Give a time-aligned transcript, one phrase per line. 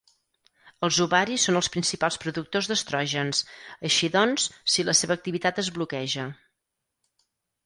[0.85, 3.43] Els ovaris són els principals productors d'estrògens,
[3.91, 6.27] així doncs, si la seva activitat es bloqueja.